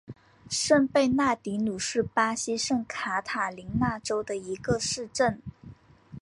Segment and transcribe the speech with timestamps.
[0.49, 5.39] 圣贝纳迪努是巴西圣卡塔琳娜州的一个市镇。